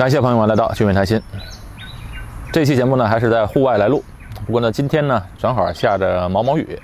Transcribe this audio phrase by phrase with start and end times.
[0.00, 1.20] 感谢朋友们来到聚美谈心。
[2.50, 4.02] 这期节目呢，还是在户外来录。
[4.46, 6.80] 不过呢，今天呢，正好下着毛毛雨，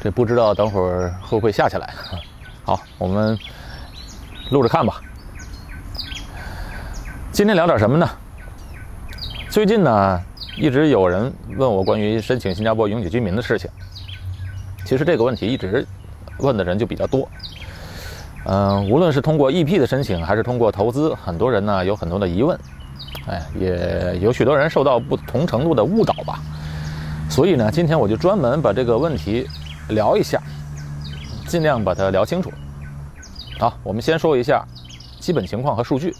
[0.00, 1.92] 这不知道等会儿会不会下起来。
[2.62, 3.36] 好，我们
[4.50, 5.00] 录着看吧。
[7.32, 8.08] 今天聊点什么呢？
[9.50, 10.22] 最近呢，
[10.56, 13.68] 一直有人问我关于申请新加坡永久居民的事情。
[14.84, 15.84] 其实这个问题一直
[16.38, 17.28] 问的人就比较多。
[18.48, 22.58] 嗯，无论是通过 EP 的申请，还是通过投资，很多人呢有很多的疑问。
[23.26, 26.40] 哎，也有许多人受到不同程度的误导吧。
[27.28, 29.48] 所以呢，今天我就专门把这个问题
[29.88, 30.40] 聊一下，
[31.48, 32.52] 尽量把它聊清楚。
[33.58, 34.64] 好，我们先说一下
[35.18, 36.14] 基本情况和数据。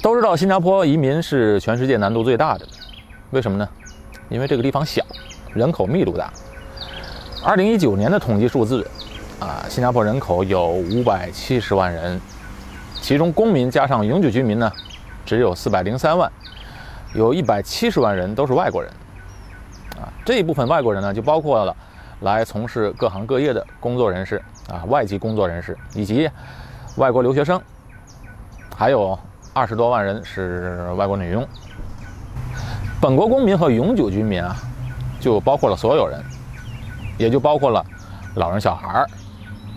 [0.00, 2.66] 都知道新加坡移民是全世界难度最大的，
[3.30, 3.68] 为什么呢？
[4.28, 5.04] 因为这个地方小，
[5.54, 6.32] 人口密度大。
[7.44, 8.86] 二零一九年的统计数字，
[9.42, 12.20] 啊，新加坡人口有五百七十万人，
[13.00, 14.70] 其中公民加上永久居民呢，
[15.26, 16.30] 只有四百零三万，
[17.12, 18.88] 有一百七十万人都是外国人。
[20.00, 21.76] 啊，这一部分外国人呢，就包括了
[22.20, 24.40] 来从事各行各业的工作人士，
[24.70, 26.30] 啊，外籍工作人士以及
[26.96, 27.60] 外国留学生，
[28.76, 29.18] 还有。
[29.54, 31.46] 二十多万人是外国女佣，
[33.02, 34.56] 本国公民和永久居民啊，
[35.20, 36.24] 就包括了所有人，
[37.18, 37.84] 也就包括了
[38.36, 39.06] 老人小孩儿。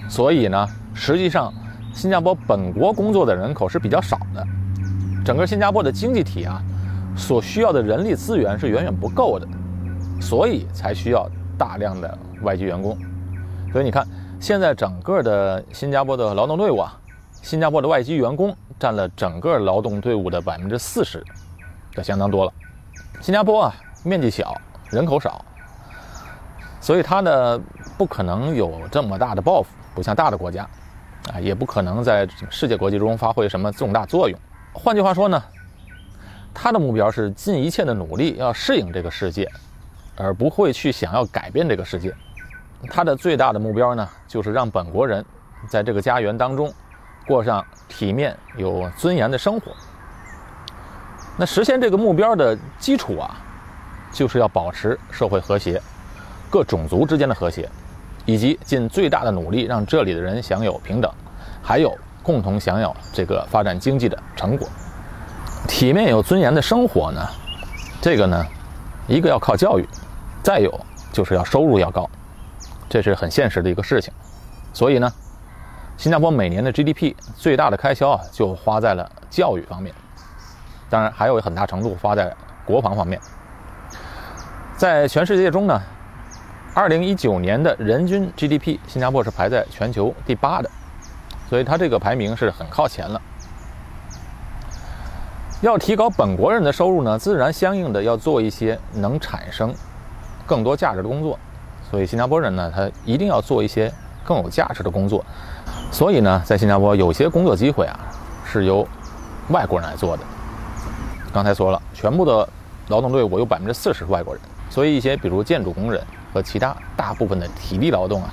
[0.08, 1.54] 所以呢，实际上
[1.94, 4.46] 新加坡本国工作的人口是比较少的。
[5.24, 6.62] 整个新加坡的经济体啊，
[7.16, 9.48] 所需要的人力资源是远远不够的，
[10.22, 12.98] 所以才需要大量的外籍员工。
[13.72, 14.08] 所以你看，
[14.40, 17.00] 现在整个的新加坡的劳动队伍啊。
[17.42, 21.24] 新加坡的外籍员工占了整个劳动队伍的百分之四十，
[21.92, 22.52] 这相当多了。
[23.22, 25.46] 新加坡啊，面积小，人口少，
[26.82, 27.60] 所以它呢
[28.00, 30.70] 不可能有这么大的抱负，不像大的国家，
[31.34, 34.38] 啊，也不可能在世界国际中发挥什么重大作用。
[34.74, 35.42] 换句话说呢，
[36.54, 39.50] 他的目标是尽一切的努力要适应这个世界，
[40.16, 42.14] 而不会去想要改变这个世界。
[42.92, 45.26] 他的最大的目标呢，就是让本国人
[45.68, 46.72] 在这个家园当中。
[47.28, 49.72] 过上体面、有尊严的生活。
[51.38, 53.38] 那实现这个目标的基础啊，
[54.14, 55.82] 就是要保持社会和谐、
[56.52, 57.68] 各种族之间的和谐，
[58.26, 61.12] 以及尽最大的努力让这里的人享有平等，
[61.62, 64.68] 还有共同享有这个发展经济的成果。
[65.68, 67.22] 体面有尊严的生活呢，
[68.02, 68.46] 这个呢，
[69.08, 69.88] 一个要靠教育，
[70.44, 70.80] 再有
[71.12, 72.10] 就是要收入要高，
[72.90, 74.14] 这是很现实的一个事情。
[74.74, 75.12] 所以呢。
[75.98, 79.96] 新加坡每年的 GDP 最大的开销啊，就花在了教育方面，
[80.90, 83.18] 当然还有很大程度花在国防方面。
[84.76, 85.82] 在全世界中呢
[86.76, 90.70] ，2019年的人均 GDP，新加坡是排在全球第八的，
[91.50, 93.22] 所以它这个排名是很靠前了。
[95.62, 99.74] 要提高本国人的收入呢，自然相应的要做一些能产生
[100.46, 101.40] 更多价值的工作，
[101.90, 103.92] 所以新加坡人呢，他一定要做一些
[104.24, 105.26] 更有价值的工作。
[105.92, 107.98] 所以呢，在新加坡有些工作机会啊，
[108.46, 108.86] 是由
[109.50, 110.24] 外国人来做的。
[111.34, 112.48] 刚才说了，全部的
[112.90, 116.04] 劳动队伍有百分之四十是外国人，所以一些比如建筑工人
[116.36, 118.30] 和其他大部分的体力劳动啊，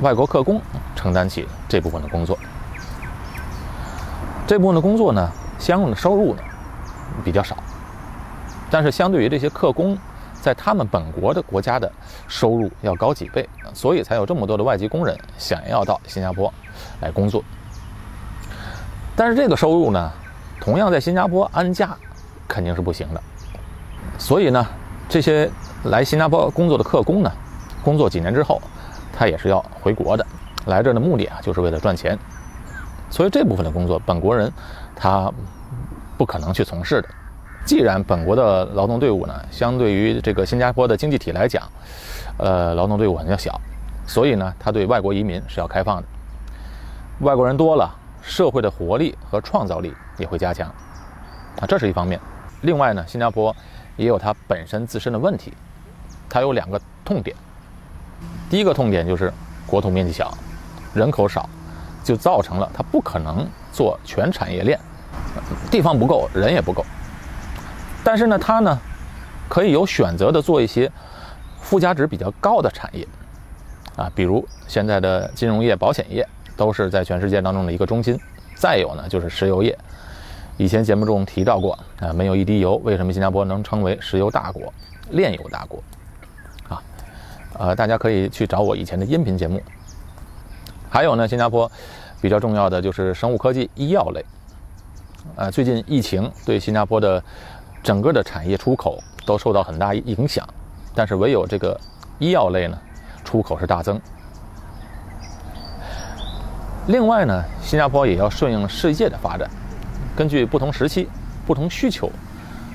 [0.00, 0.60] 外国客工
[0.96, 2.36] 承担起这部分的工作。
[4.48, 6.42] 这部分的工作呢，相应的收入呢
[7.24, 7.56] 比较少，
[8.68, 9.96] 但是相对于这些客工。
[10.40, 11.92] 在他们本国的国家的
[12.28, 16.50] 收入要高几倍，所以才有这么多的外籍工人想要到新加坡
[17.00, 17.42] 来工作。
[19.16, 20.12] 但是这个收入呢，
[20.60, 21.94] 同样在新加坡安家
[22.46, 23.20] 肯定是不行的。
[24.16, 24.64] 所以呢，
[25.08, 25.50] 这些
[25.84, 27.32] 来新加坡工作的客工呢，
[27.84, 28.60] 工作几年之后，
[29.12, 30.26] 他也是要回国的。
[30.66, 32.18] 来这儿的目的啊，就是为了赚钱。
[33.10, 34.52] 所以这部分的工作，本国人
[34.94, 35.32] 他
[36.18, 37.08] 不可能去从事的。
[37.64, 41.62] 既然本国的劳动队伍呢，相对于这个新加坡的经济体来讲，
[42.38, 43.58] 呃，劳动队伍比较小，
[44.06, 46.08] 所以呢，他对外国移民是要开放的。
[47.20, 50.66] 外国人多了，社会的活力和创造力也会加强，
[51.60, 52.18] 啊，这是一方面。
[52.62, 53.54] 另外呢，新加坡
[53.96, 55.52] 也有它本身自身的问题，
[56.28, 57.36] 它有两个痛点。
[58.50, 59.32] 第一个痛点就是
[59.66, 60.32] 国土面积小，
[60.94, 61.48] 人口少，
[62.02, 64.78] 就造成了它不可能做全产业链，
[65.70, 66.84] 地方不够，人也不够。
[68.02, 68.78] 但是呢，它呢，
[69.48, 70.90] 可以有选择的做一些
[71.60, 73.06] 附加值比较高的产业，
[73.96, 76.26] 啊，比如现在的金融业、保险业
[76.56, 78.18] 都是在全世界当中的一个中心。
[78.54, 79.78] 再有呢，就是石油业。
[80.56, 84.72] 以前节目中提到过，啊，没有一滴油，为什么新加坡能称为石油大国、
[85.10, 85.80] 炼油大国？
[87.58, 89.60] 呃，大家可以去找我以前的音频节目。
[90.88, 91.70] 还有呢，新加坡
[92.20, 94.24] 比较重要的就是生物科技、医药类。
[95.34, 97.22] 呃，最近疫情对新加坡的
[97.82, 100.48] 整个的产业出口都受到很大影响，
[100.94, 101.78] 但是唯有这个
[102.18, 102.78] 医药类呢，
[103.24, 104.00] 出口是大增。
[106.86, 109.50] 另外呢，新加坡也要顺应世界的发展，
[110.16, 111.08] 根据不同时期、
[111.46, 112.10] 不同需求，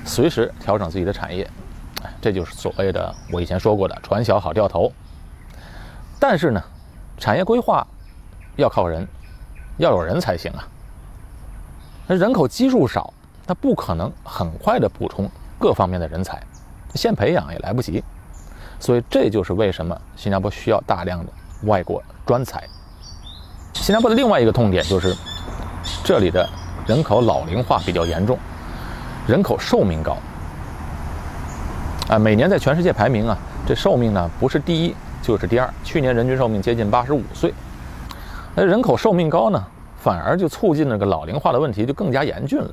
[0.04, 1.48] 随时调整自己的产业。
[2.20, 4.92] 这就是所谓的我以前说过的“船小好掉头”。
[6.20, 6.62] 但是呢，
[7.18, 7.86] 产业规划
[8.56, 9.06] 要靠人，
[9.78, 10.66] 要有人才行啊。
[12.06, 13.12] 那人口基数少，
[13.46, 16.42] 他不可能很快的补充各方面的人才，
[16.94, 18.02] 先培养也来不及。
[18.80, 22.62] 所以这就是为什么新加坡需要大量的外国专才。
[23.72, 25.14] 新加坡的另外一个痛点就是，
[26.04, 26.48] 这里的
[26.86, 28.38] 人口老龄化比较严重，
[29.26, 30.16] 人口寿命高。
[32.08, 33.36] 啊，每年在全世界排名啊，
[33.66, 35.72] 这寿命呢不是第一就是第二。
[35.82, 37.52] 去年人均寿命接近八十五岁，
[38.54, 39.64] 那人口寿命高呢，
[40.02, 42.70] 反而就促进那个老龄化的问题就更加严峻了。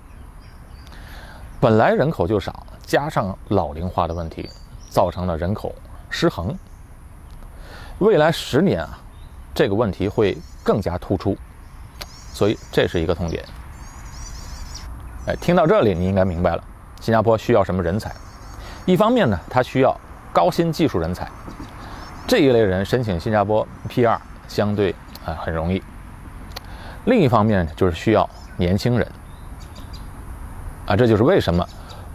[1.60, 4.50] 本来人口就少，加上老龄化的问题，
[4.90, 5.74] 造成了人口
[6.10, 6.58] 失衡。
[8.00, 9.00] 未来十年啊，
[9.54, 10.38] 这个问题会。
[10.64, 11.36] 更加突出，
[12.34, 13.44] 所以这是一个痛点。
[15.26, 16.64] 哎，听到这里，你应该明白了，
[17.00, 18.14] 新加坡需要什么人才？
[18.86, 20.00] 一方面呢，它需要
[20.34, 21.30] 高新技术人才，
[22.28, 24.18] 这一类人申请新加坡 PR
[24.48, 24.94] 相对
[25.26, 25.82] 啊很容易。
[27.06, 29.08] 另一方面就是需要年轻人，
[30.86, 31.68] 啊，这就是为什么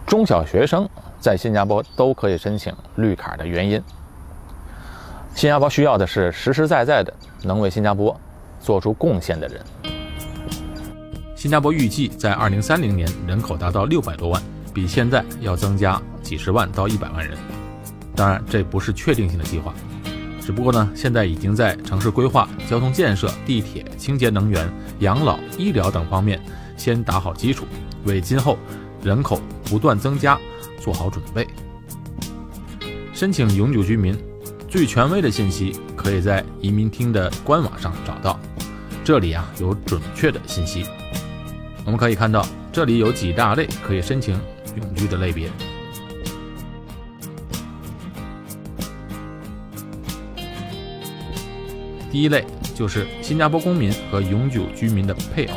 [0.06, 0.88] 中小学生
[1.20, 3.82] 在新加坡都可以申请绿卡的原因。
[5.34, 7.12] 新加坡需要的是实实在在的
[7.42, 8.18] 能为新加坡。
[8.58, 9.60] 做出贡献的人。
[11.36, 14.42] 新加坡预计在二零三零年人口达到六百多万，
[14.76, 17.34] 比现在要增加几十万到一百万人。
[18.14, 19.72] 当然，这不是确定性的计划，
[20.38, 26.38] 只不过呢，现在已经在城市规划、交通建设、地铁、清洁能源、养老、医疗等方面
[26.76, 27.64] 先打好基础，
[28.04, 28.58] 为今后
[29.02, 30.38] 人口不断增加
[30.78, 31.46] 做好准备。
[33.14, 34.14] 申请永久居民，
[34.68, 38.38] 最权威的信息可以在移民厅的官网上找到。
[39.02, 40.84] 这里啊有准确的信息，
[41.86, 44.38] 我们可以看到这里有几大类可以申请
[44.76, 45.50] 永居的类别。
[52.12, 52.44] 第一类
[52.74, 55.54] 就是新加坡公民和永久居民的配偶，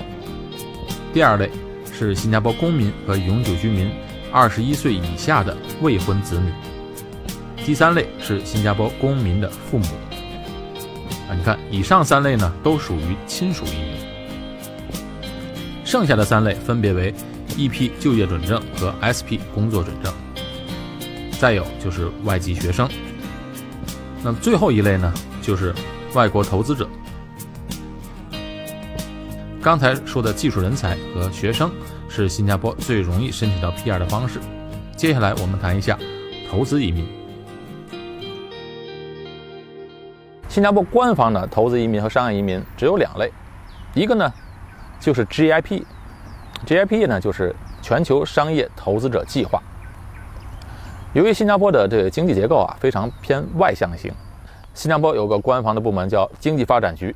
[1.13, 1.49] 第二类
[1.93, 3.89] 是新加坡公民和永久居民
[4.31, 6.51] 二十一岁以下的未婚子女，
[7.65, 9.85] 第三类是新加坡公民的父母。
[11.29, 14.95] 啊，你看，以上三类呢都属于亲属移民，
[15.85, 17.13] 剩下的三类分别为
[17.59, 20.13] EP 就业准证和 SP 工作准证，
[21.37, 22.87] 再有就是外籍学生。
[24.23, 25.75] 那么最后一类呢，就是
[26.13, 26.87] 外国投资者。
[29.61, 31.69] 刚才说的技术人才和学生
[32.07, 34.39] 是新加坡最容易申请到 PR 的方式。
[34.95, 35.99] 接下来我们谈一下
[36.49, 37.05] 投资移民。
[40.47, 43.29] 新加坡官方的投资移民和商业移民只有两类，
[43.93, 44.31] 一个呢
[44.97, 45.83] 就是 GIP
[46.69, 49.59] GIP 呢就是全球商业投资者计划。
[51.13, 54.13] 由于新加坡的这个经济结构啊非常偏外向型，
[54.75, 57.15] 新加坡有个官方的部门叫经济发展局，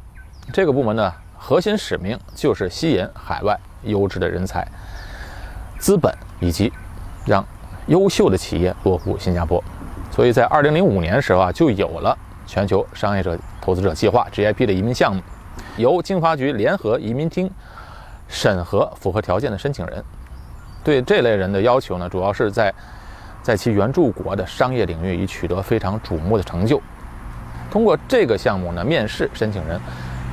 [0.51, 4.67] 这个部门呢核心使命就是吸引海外优质的人才、
[5.77, 6.73] 资本以及
[7.23, 7.45] 让
[7.85, 9.63] 优秀的企业落户新加坡。
[10.09, 12.17] 所以在2005年时候啊就有了。
[12.47, 15.21] 全球商业者投资者计划 GIP 的移民项目，
[15.77, 17.49] 由经发局联合移民厅
[18.33, 20.03] 审核符合条件的申请人。
[20.83, 22.73] 对这类人的要求呢，主要是在
[23.43, 26.81] 在其原住国的商业领域已取得非常瞩目的成就。
[27.71, 29.79] 通过这个项目呢，面试申请人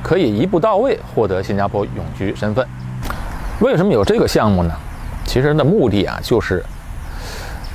[0.03, 2.67] 可以一步到位获得新加坡永居身份。
[3.59, 4.73] 为什么有这个项目呢？
[5.25, 6.65] 其实的目的啊，就是。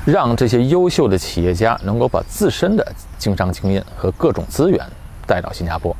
[0.04, 4.80] 让这些优秀的企业家能够把自身的经商经验和各种资源
[5.26, 5.96] 带到新加坡，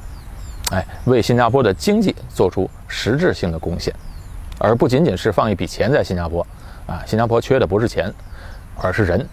[0.70, 3.92] 哎，为新加坡的经济做出实质性的贡献，
[4.58, 6.46] 而不仅仅是放一笔钱在新加坡，
[6.86, 8.12] 啊，新加坡缺的不是钱，
[8.80, 9.26] 而是人。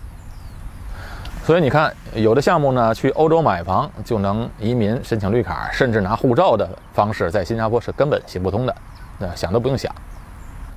[1.46, 8.74] 所以你看，有的项目呢，去欧洲买房就能移民申请绿卡，甚至拿护照的方式，在新加坡是根本行不通的，
[9.20, 9.94] 那想都不用想。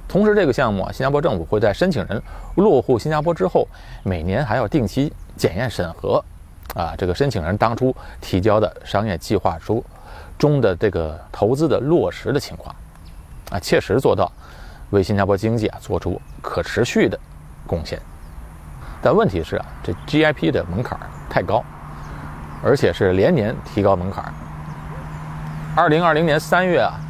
[0.09, 2.21] 同时，这个项目啊，新加坡政府会在申请人
[2.57, 3.67] 落户新加坡之后，
[4.03, 6.25] 每年还要定期检验审核，
[6.75, 9.85] 啊，这个申请人当初提交的商业计划书
[10.37, 12.75] 中的这个投资的落实的情况，
[13.51, 14.31] 啊，切实做到
[14.91, 17.19] 为新加坡经济啊做出可持续的
[17.67, 18.01] 贡献。
[19.03, 20.99] 但问题是啊，这 GIP 的门槛
[21.29, 21.65] 太高，
[22.63, 24.33] 而且是连年提高门槛。
[25.75, 27.01] 二零二零年三月啊。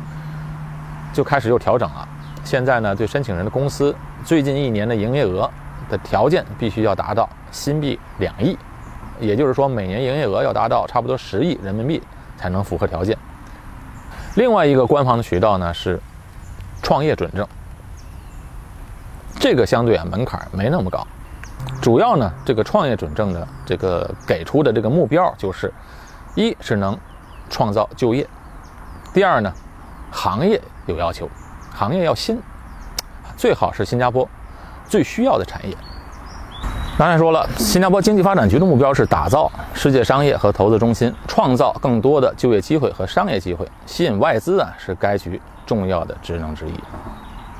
[1.14, 2.06] 就开始又调整了。
[2.44, 5.50] 现在呢，对申请人的公司最近一年的营业额
[5.88, 8.58] 的条件必须要达到新币两亿，
[9.18, 12.02] 也就是说每年营业额要达到差不多十亿人民币
[12.36, 13.16] 才能符合条件。
[14.34, 15.98] 另外一个官方的渠道呢是
[16.86, 17.44] 创业准证，
[19.40, 21.04] 这个相对啊门槛没那么高，
[21.82, 25.74] 主要呢这个创业准证的这个给出的这个目标就是，
[26.36, 26.96] 一是能
[27.50, 28.24] 创造就业，
[29.12, 29.52] 第二呢
[30.12, 31.28] 行业有要求，
[31.74, 32.40] 行业要新，
[33.36, 34.28] 最好是新加坡
[34.88, 35.76] 最需要的产业。
[36.96, 46.74] 刚才说了，新加坡经济发展局的目标是打造世界商业和投资中心，创造更多的就业机会和商业机会，吸引外资啊，是该局重要的职能之一。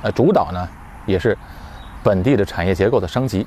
[0.03, 0.69] 呃，主导呢
[1.05, 1.37] 也是
[2.03, 3.47] 本地的产业结构的升级。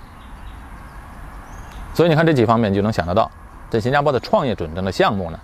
[1.94, 3.30] 所以你看这几方面，就能想得到，
[3.70, 5.40] 在新加坡的创业准证的项目呢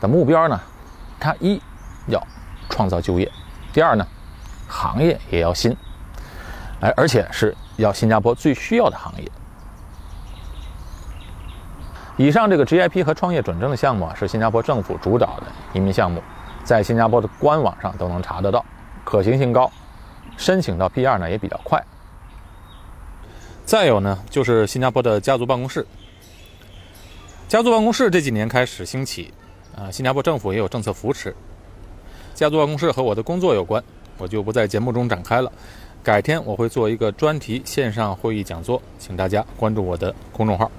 [0.00, 0.58] 的目标呢，
[1.18, 1.60] 它一
[2.06, 2.20] 要
[2.68, 3.30] 创造就业，
[3.72, 4.06] 第二呢，
[4.68, 5.76] 行业也要新，
[6.80, 9.30] 哎，而且是要新加坡最需要的行业。
[12.16, 16.22] 以上这个 GIP 和创业准证的项目啊，是新加坡政府主导的移民项目，
[16.64, 18.64] 在新加坡的官网上都能查得到，
[19.04, 19.70] 可行性高，
[20.36, 21.84] 申请到 PR 呢也比较快。
[23.64, 25.86] 再有呢，就是新加坡的家族办公室。
[27.48, 29.32] 家族办公室这几年开始兴起，
[29.76, 31.34] 啊，新加坡政府也有政策扶持。
[32.34, 33.82] 家族办公室和我的工作有关，
[34.18, 35.50] 我就不在节目中展开了。
[36.02, 40.70] 改天我会做一个专题线上会议讲座，请大家关注我的公众号。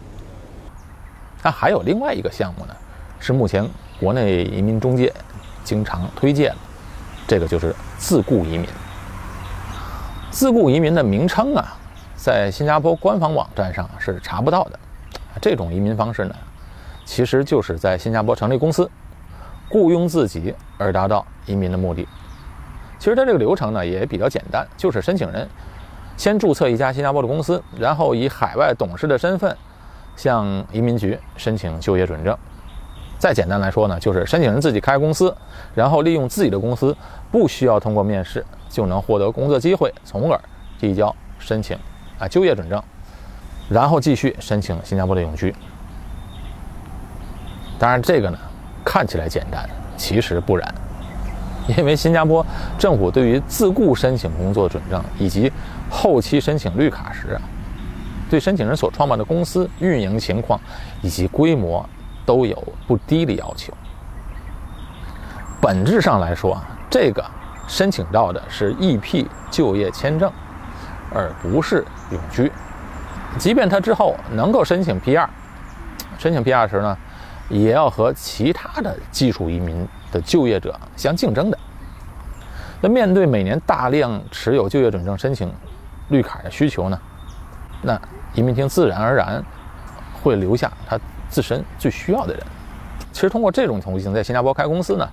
[1.42, 2.76] 它还有另外一个项目呢，
[3.20, 3.70] 是目前
[4.00, 5.14] 国内移民中介
[5.64, 6.54] 经常推荐，
[7.28, 8.68] 这个就是自雇移民。
[10.30, 11.78] 自雇移民的名称啊，
[12.16, 14.80] 在新加坡官方网站上是查不到的。
[15.42, 16.36] 这种移民方式呢，
[17.06, 18.90] 其实就是在新加坡成立公司，
[19.70, 22.08] 雇佣自己而达到移民的目的。
[23.00, 25.48] 其实它这个流程呢也比较简单，就是申请人
[26.18, 29.56] 先注册一家新加坡的公司，然后以海外董事的身份。
[30.18, 32.38] 向移民局申请就业准证，
[33.22, 35.32] 再简单来说呢，就是申请人自己开公司，
[35.76, 36.98] 然后利用自己的公司，
[37.30, 40.42] 不需要通过面试就能获得工作机会，从而
[40.80, 41.78] 递交申请
[42.18, 42.82] 啊就业准证，
[43.70, 45.54] 然后继续申请新加坡的永居。
[47.78, 48.40] 当然，这个呢
[48.84, 50.74] 看起来简单，其实不然，
[51.78, 52.44] 因为新加坡
[52.80, 55.54] 政府对于自雇申请工作准证以及
[55.92, 57.40] 后期申请绿卡时。
[58.32, 60.60] 对申请人所创办的公司运营情况
[61.02, 61.88] 以及规模
[62.26, 63.74] 都有不低的要求。
[65.62, 66.60] 本质上来说，
[66.90, 67.24] 这个
[67.68, 70.32] 申请到的是 EP 就业签证，
[71.14, 72.52] 而不是永居。
[73.38, 75.28] 即便他之后能够申请 PR，
[76.18, 76.98] 申请 PR 时呢，
[77.50, 81.58] 也要和其他的技术移民的就业者相竞争的。
[82.82, 85.54] 那面对每年大量持有就业准证申请
[86.10, 87.00] 绿卡的需求呢，
[87.82, 88.00] 那。
[88.34, 89.44] 移民厅自然而然
[90.24, 90.98] 会留下他
[91.32, 92.44] 自身最需要的人。
[93.12, 95.10] 其实通过这种途径在新加坡开公司呢，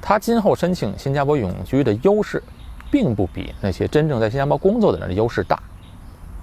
[0.00, 2.40] 他今后申请新加坡永居的优势，
[2.92, 5.60] 并不比那些真正在新加坡工作的人的优势大。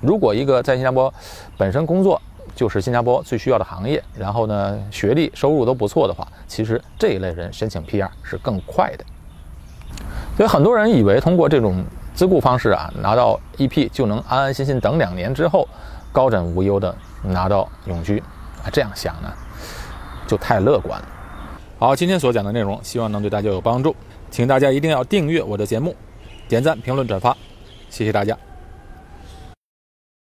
[0.02, 1.14] 如果一个在新加坡
[1.58, 2.22] 本身工作
[2.56, 9.06] 就是新加坡最需要的行业，然后呢学历收入都不错的话，其实这一类人申请 PR 是更快的。
[10.36, 11.86] 所以很多人以为通过这种。
[12.14, 15.68] 自雇方式啊，拿到 EP 就能安安心心等两年之后，
[16.12, 18.22] 高枕无忧的拿到永居
[18.64, 19.34] 啊，这样想呢，
[20.28, 21.08] 就太乐观了。
[21.80, 23.96] 好，今天所讲的内容，希望能对大家有帮助，
[24.30, 25.96] 请大家一定要订阅我的节目，
[26.48, 27.36] 点赞、评论、转发，
[27.90, 28.38] 谢谢大家。